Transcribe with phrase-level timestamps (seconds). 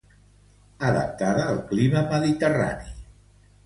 [0.87, 3.01] Adaptada al clima mediterrani.